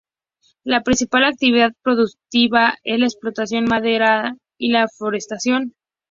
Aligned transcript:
La 0.63 0.81
principal 0.81 1.25
actividad 1.25 1.73
productiva 1.83 2.73
es 2.83 2.97
la 2.97 3.05
explotación 3.05 3.65
maderera 3.65 4.35
y 4.57 4.71
la 4.71 4.87
forestación. 4.87 5.75